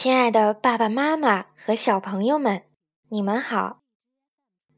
[0.00, 2.62] 亲爱的爸爸妈妈和小朋友们，
[3.08, 3.80] 你们好！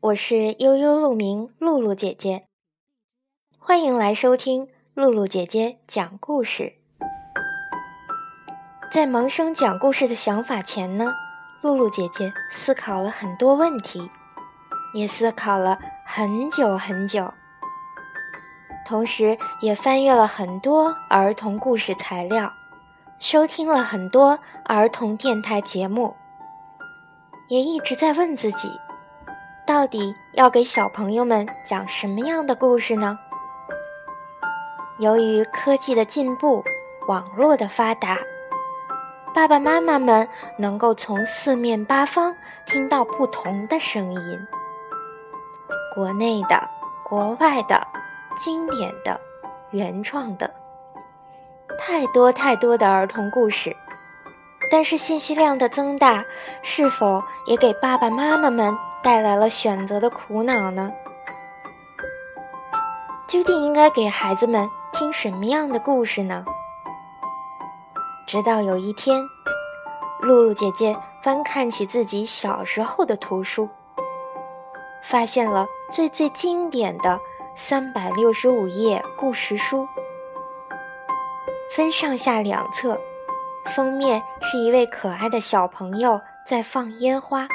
[0.01, 2.47] 我是悠悠鹿鸣露露姐姐，
[3.59, 6.77] 欢迎来收听露露姐姐讲故事。
[8.91, 11.13] 在萌生讲故事的想法前呢，
[11.61, 14.11] 露露姐姐思考了很多问题，
[14.95, 17.35] 也思考了很久很久，
[18.87, 22.55] 同时也翻阅了很多儿童故事材料。
[23.21, 26.17] 收听了很多儿童电台节目，
[27.49, 28.73] 也一直在问自己，
[29.67, 33.19] 到底要给小朋友们讲什么样的故事呢？
[34.99, 36.65] 由于科技的进步，
[37.09, 38.17] 网络的发达，
[39.35, 44.47] 爸爸妈妈们能够从四面八方听到不同的声音，
[45.95, 46.67] 国内的、
[47.05, 47.87] 国外的、
[48.39, 49.21] 经典的、
[49.73, 50.51] 原创的。
[51.83, 53.75] 太多太多的儿童故事，
[54.71, 56.23] 但是信息量的增大，
[56.63, 60.93] 是否也给爸爸妈妈们带来了选择的苦恼呢？
[63.27, 66.45] 究竟应该给孩子们听什么样的故事呢？
[68.27, 69.19] 直到有一天，
[70.21, 73.67] 露露姐姐翻看起自己小时候的图书，
[75.03, 77.19] 发现了最最经典的
[77.57, 79.89] 三百六十五页故事书。
[81.71, 83.01] 分上下两侧，
[83.67, 87.47] 封面是一位可爱的小朋友在放烟花。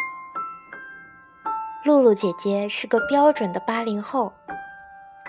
[1.83, 4.31] 露露姐姐是个标准的八零后，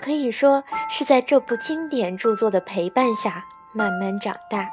[0.01, 4.69] 可以说是在这部经典著作的陪伴下慢慢长大。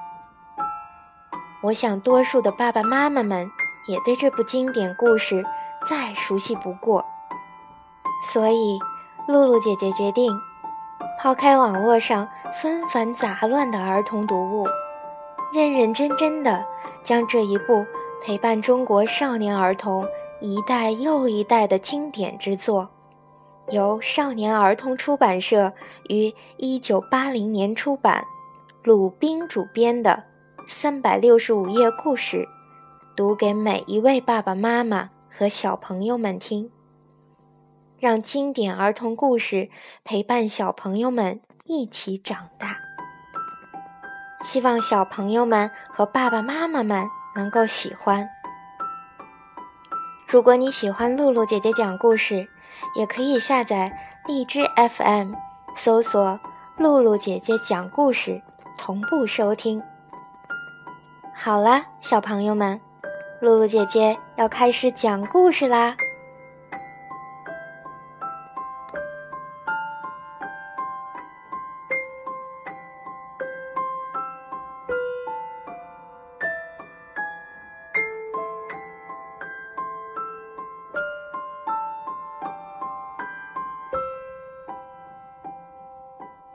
[1.63, 3.49] 我想，多数的爸爸妈妈们
[3.87, 5.43] 也对这部经典故事
[5.89, 7.03] 再熟悉不过，
[8.31, 8.79] 所以
[9.27, 10.31] 露露姐姐决定。
[11.19, 14.67] 抛开网络上纷繁杂乱的儿童读物，
[15.53, 16.65] 认认真真的
[17.01, 17.85] 将这一部
[18.21, 20.05] 陪伴中国少年儿童
[20.41, 22.89] 一代又一代的经典之作，
[23.69, 25.71] 由少年儿童出版社
[26.09, 28.25] 于一九八零年出版，
[28.83, 30.23] 鲁冰主编的
[30.67, 32.45] 三百六十五页故事，
[33.15, 36.69] 读给每一位爸爸妈妈和小朋友们听。
[38.03, 39.69] 让经典儿童故事
[40.03, 42.75] 陪伴小朋友们一起长大。
[44.41, 48.27] 希望小朋友们和爸爸妈妈们能够喜欢。
[50.27, 52.45] 如果你喜欢露露姐姐讲故事，
[52.97, 53.97] 也可以下载
[54.27, 54.65] 荔枝
[54.97, 55.31] FM，
[55.73, 56.37] 搜索
[56.75, 58.41] “露露姐姐讲故事”，
[58.77, 59.81] 同步收听。
[61.33, 62.81] 好了，小朋友们，
[63.39, 65.95] 露露姐姐要开始讲故事啦。